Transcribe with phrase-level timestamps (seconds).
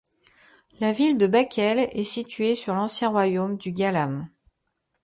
[0.79, 4.27] La ville de Bakel est située sur l'ancien royaume du Galam.